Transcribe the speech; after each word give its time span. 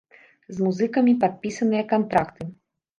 З 0.57 0.57
музыкамі 0.69 1.13
падпісаныя 1.27 1.87
кантракты. 1.95 2.53